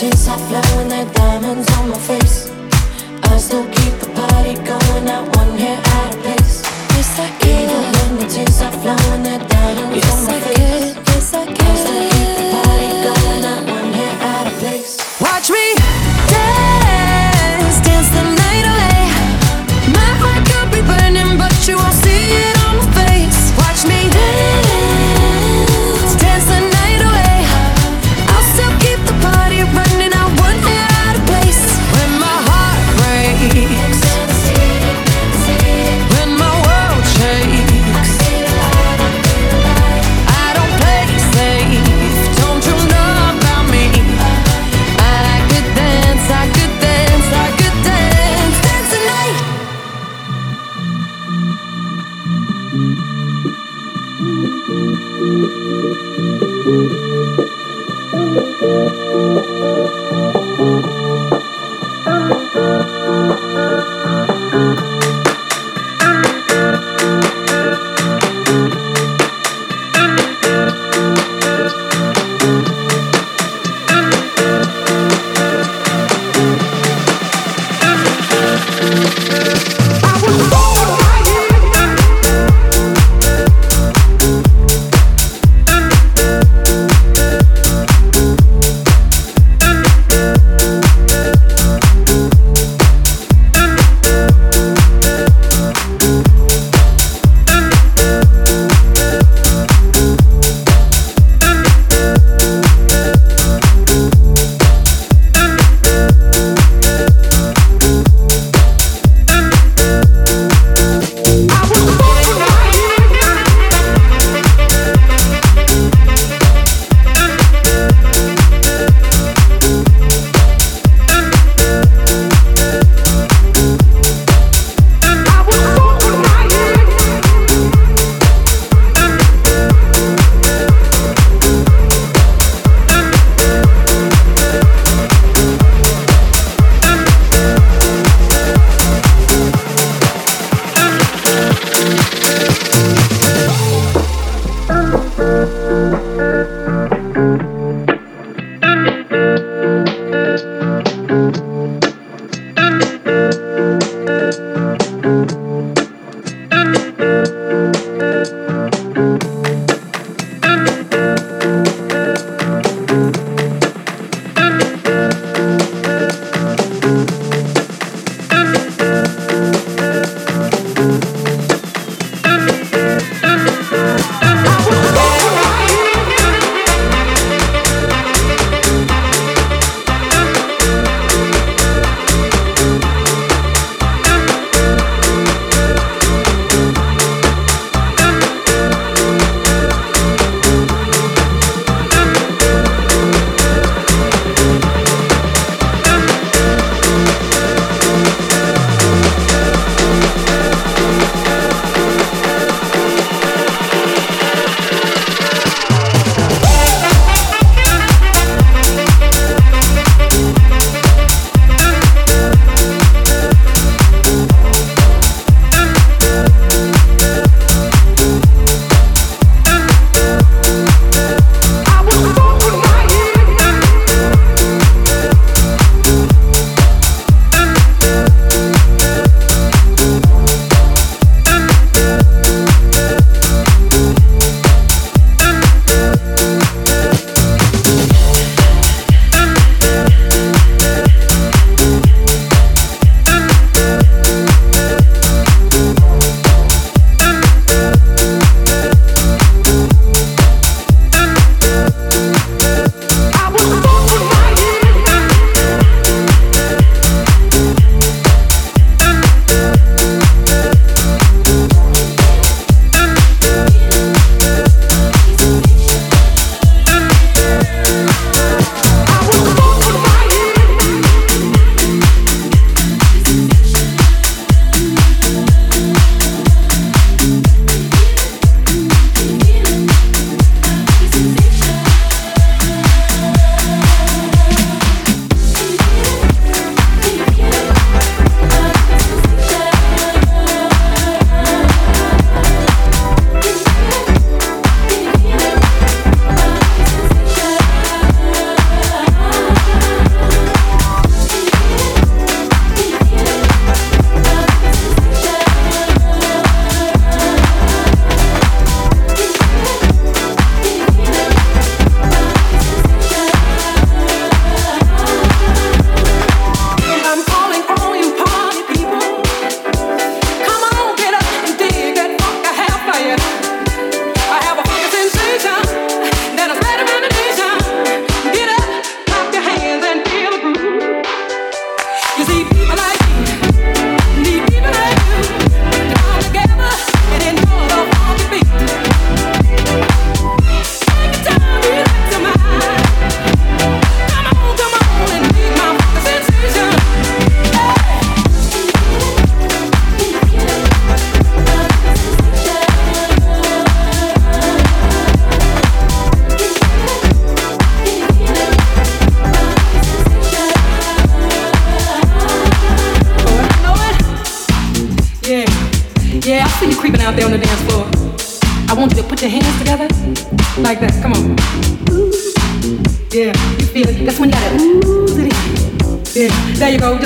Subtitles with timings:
[0.00, 2.50] tears I flow and they're diamonds on my face.
[3.22, 6.62] I still keep the party going, not one hair out of place.
[6.96, 7.68] Yes, I can.
[7.68, 10.59] Even when tears I flow and they're diamonds yes, on my I face.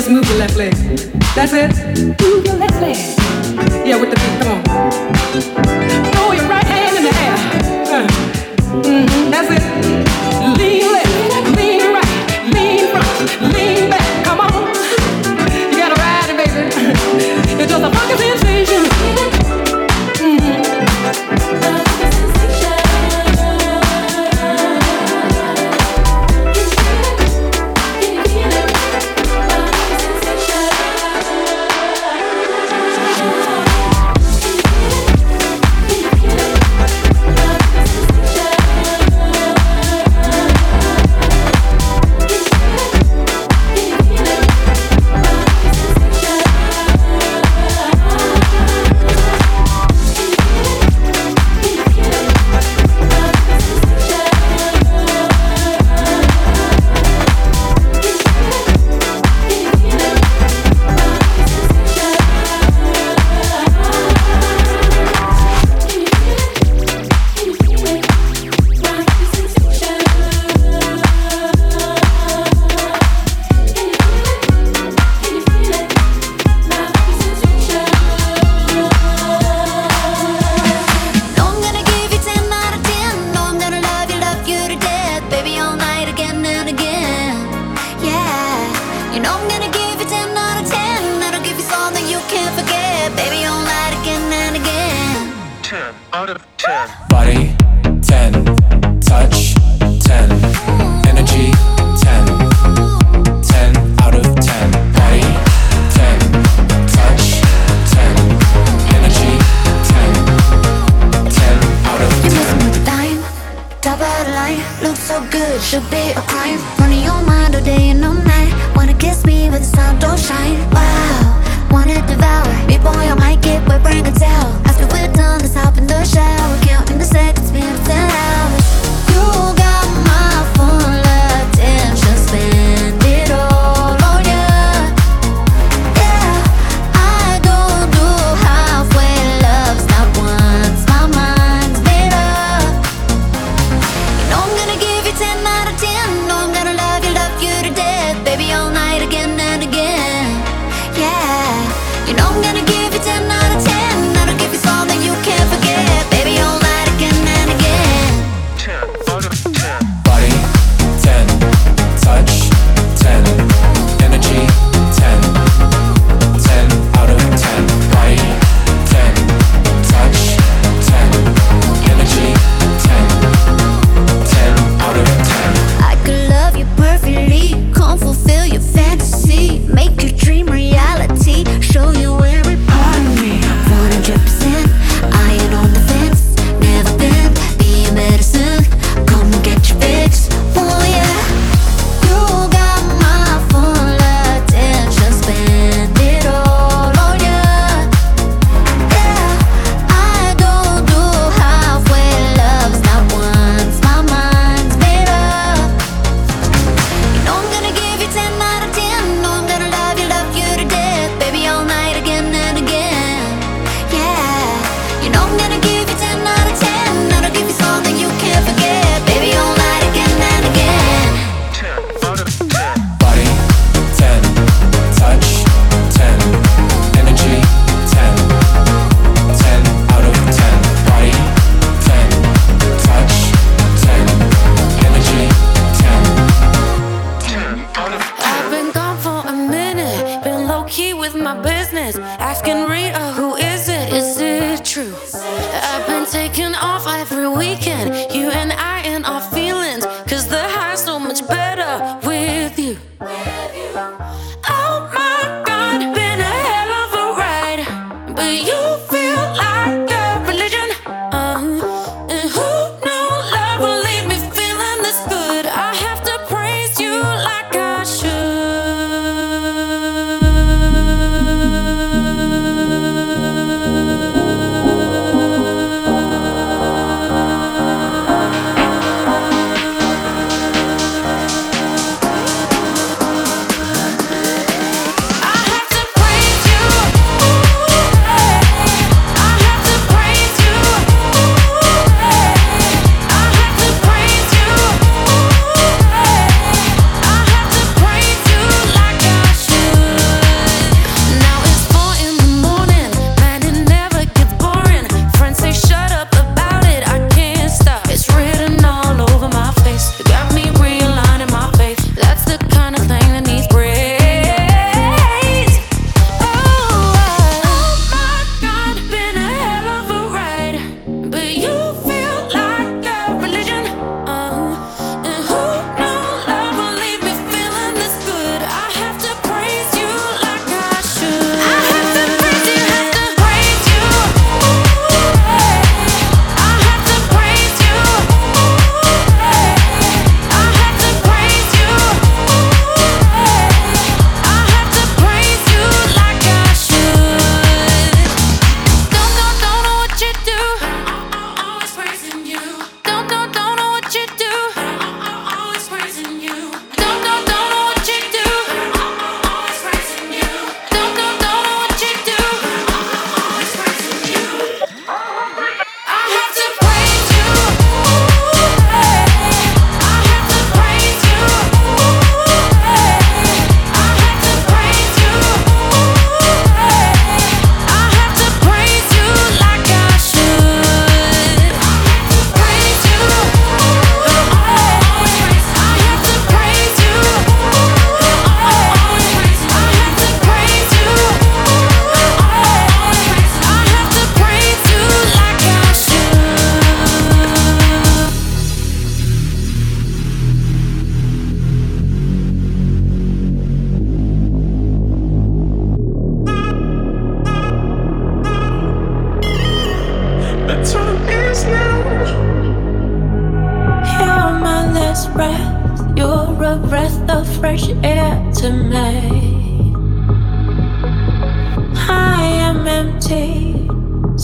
[0.05, 0.71] Just move your left leg.
[1.33, 1.84] That's it.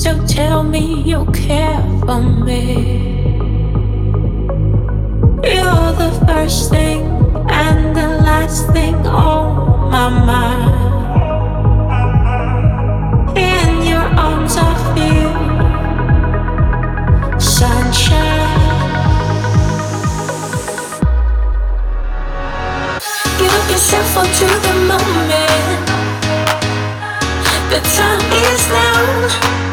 [0.02, 2.74] So tell me you care for me.
[5.44, 7.06] You're the first thing
[7.48, 10.98] and the last thing on my mind.
[13.38, 15.34] In your arms, I feel
[17.40, 18.50] sunshine.
[23.38, 25.86] Give yourself onto the moment.
[27.70, 29.71] The time is now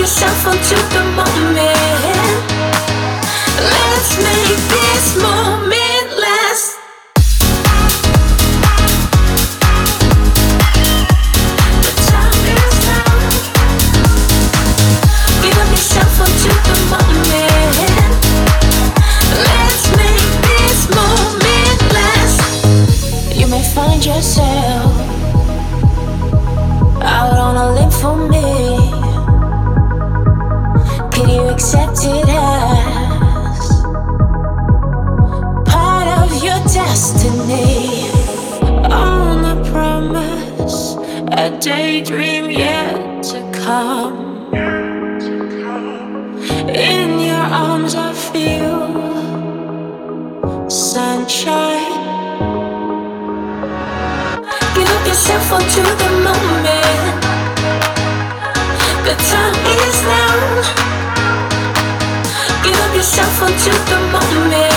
[0.00, 2.48] yourself onto the moment.
[3.60, 5.79] Let's make this moment.
[42.00, 44.52] every dream yet to come.
[46.68, 48.88] In your arms, I feel
[50.70, 51.92] sunshine.
[54.74, 57.22] Give yourself onto the moment.
[59.04, 60.38] The time is now.
[62.64, 64.69] Give yourself onto the moment.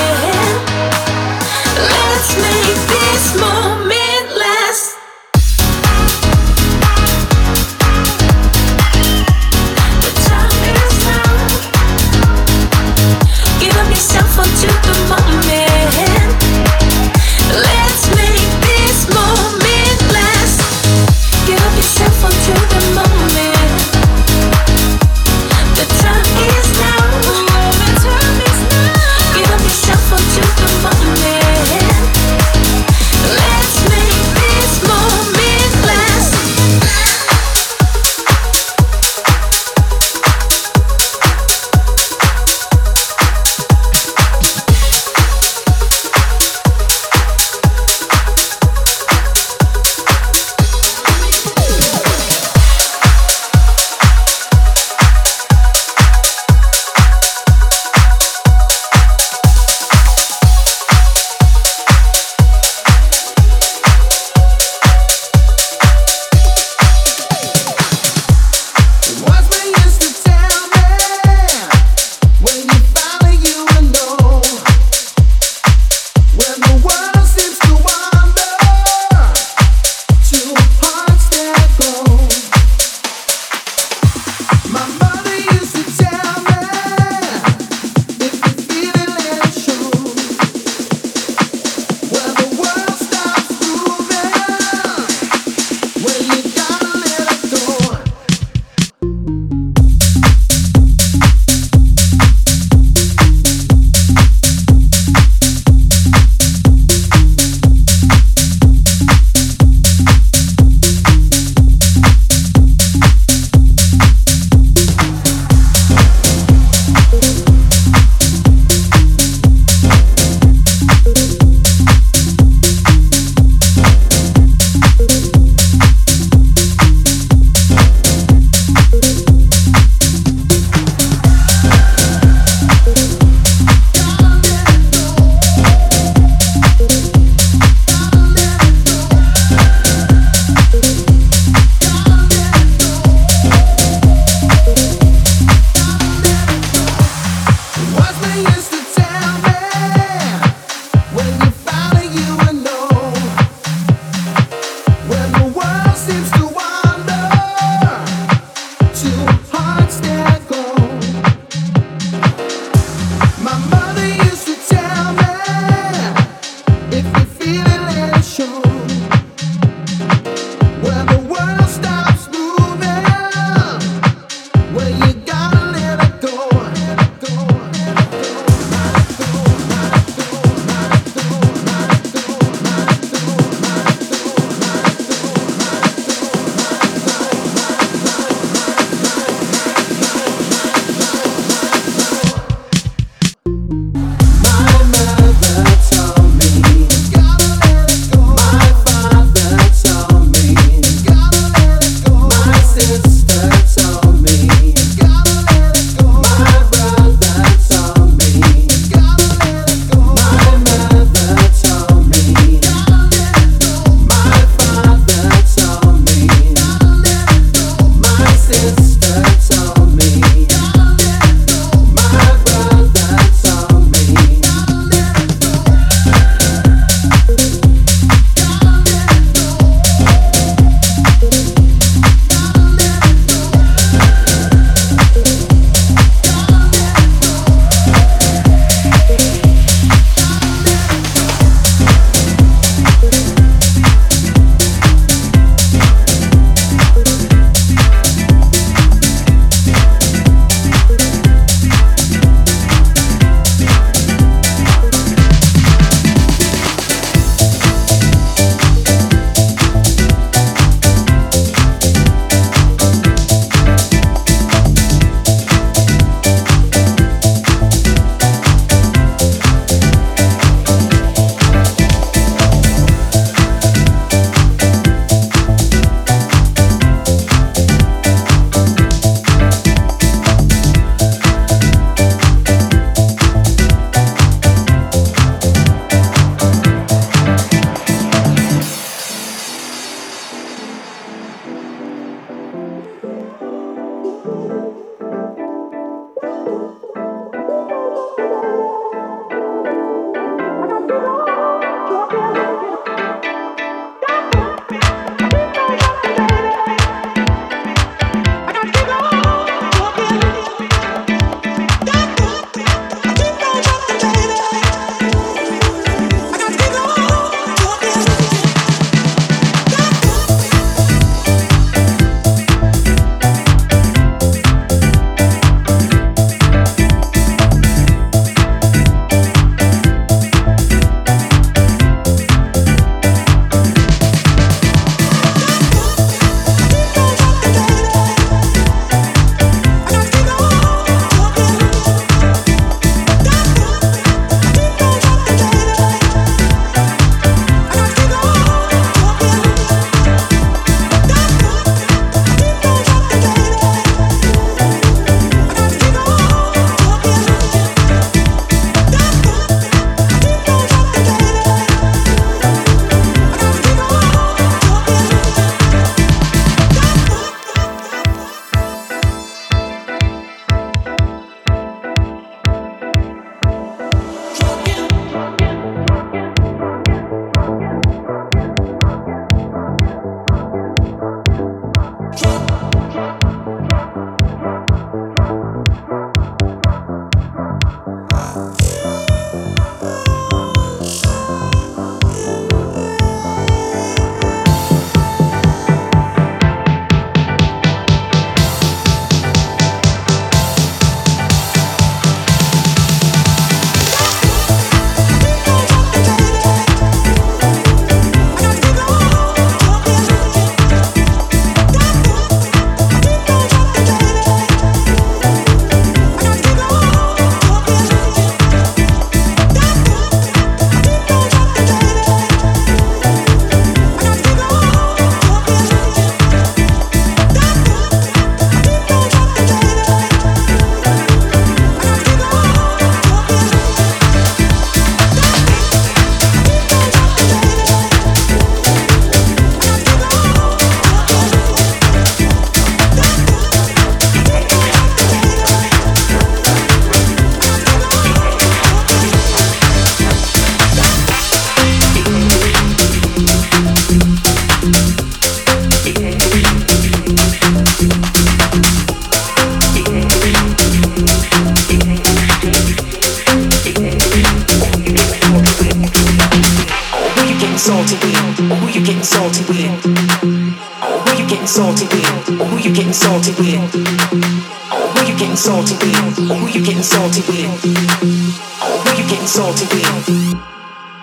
[475.04, 476.18] Who you getting salty with?
[476.18, 477.62] Who you getting salty with?
[477.62, 480.38] Who you getting salty with?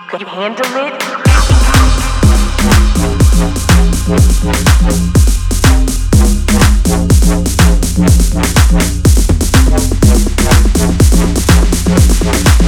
[0.09, 1.31] Can you handle it?
[12.21, 12.60] complicated.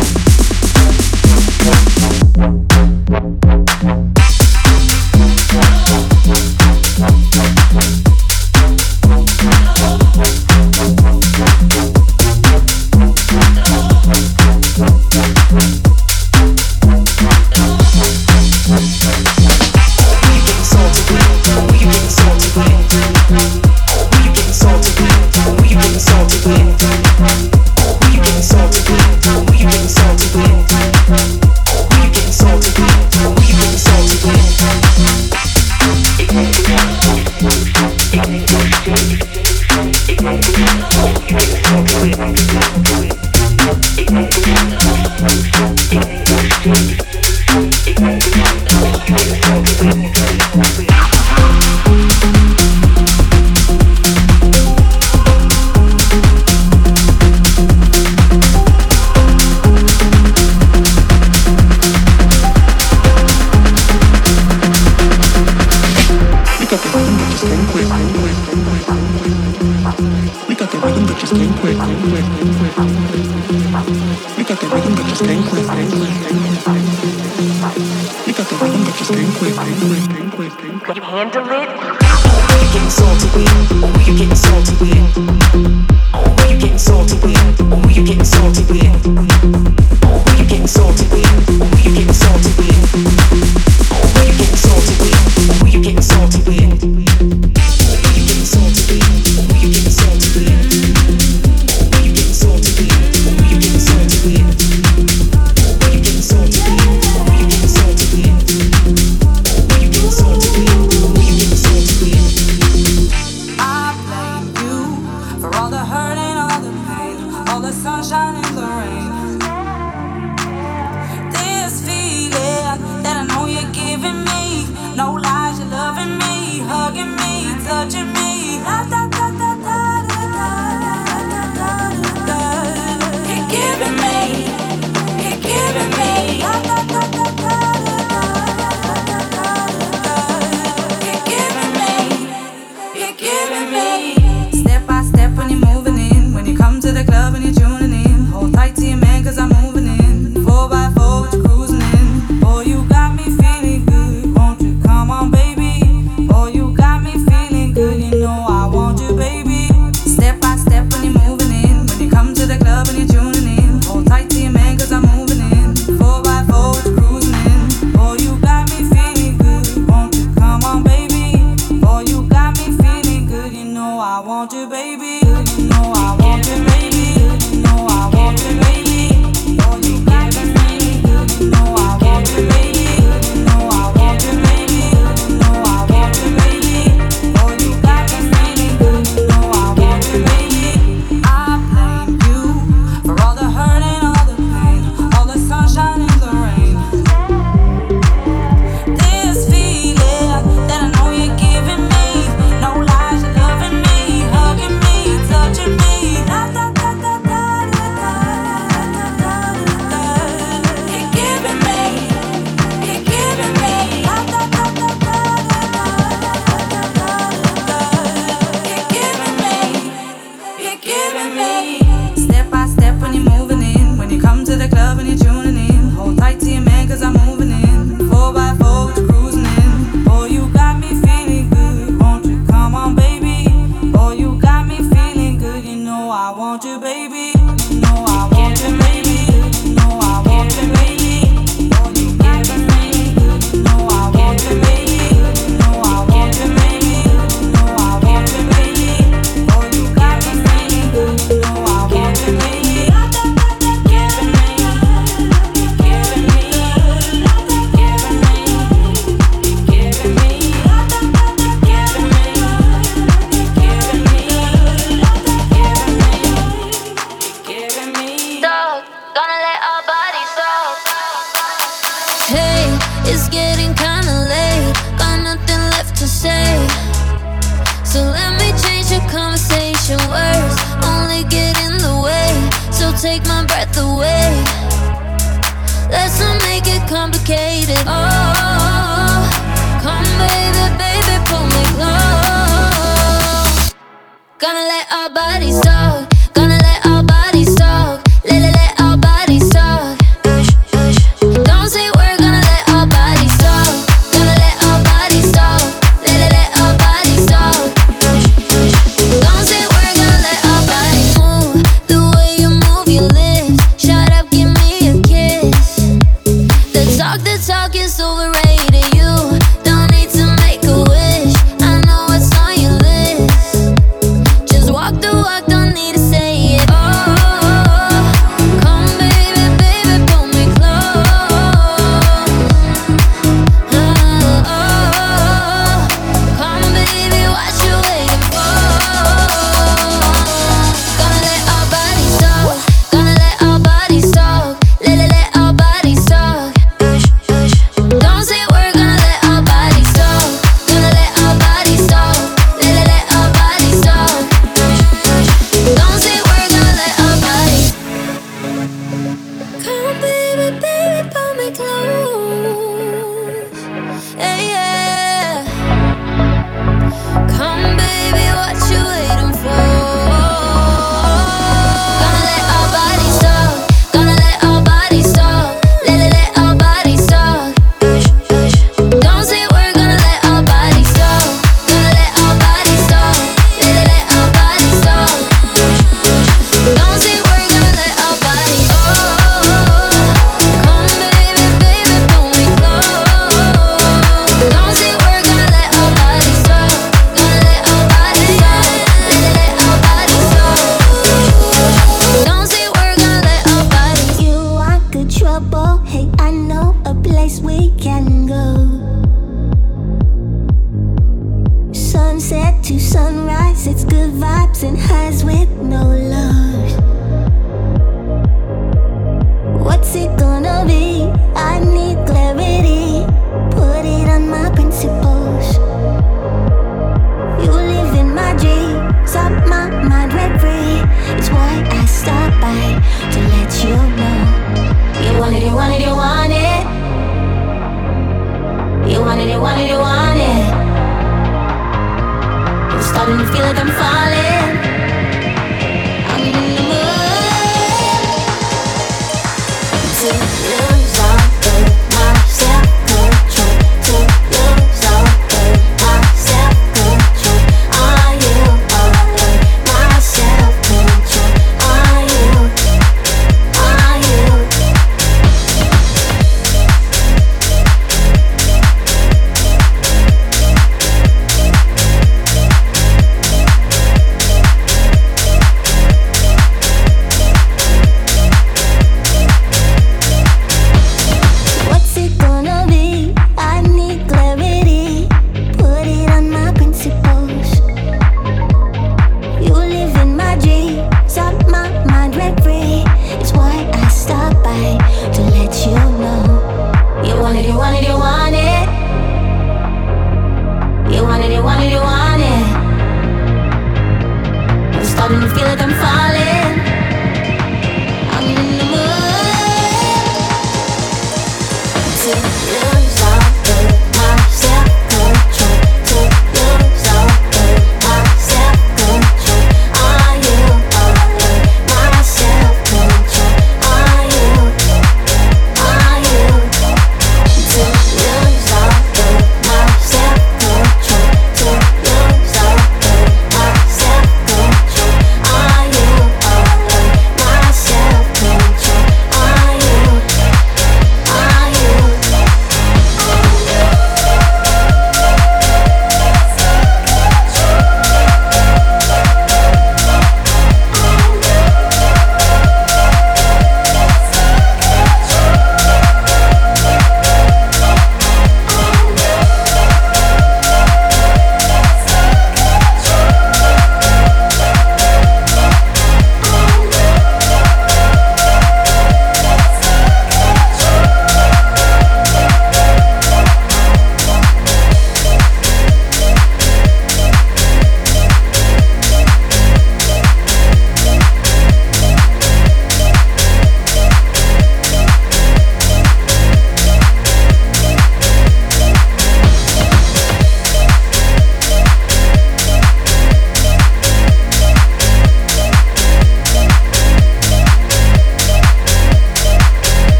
[443.03, 444.12] Starting feel like I'm falling.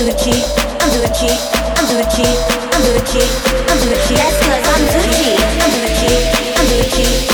[0.00, 0.30] to the G,
[0.80, 1.28] I'm to the G,
[1.76, 2.24] I'm the G,
[2.72, 3.20] I'm to the G,
[3.68, 4.50] I'm the key.
[4.72, 5.36] I'm to key.
[5.60, 6.16] I'm to key.
[6.56, 7.29] I'm the key.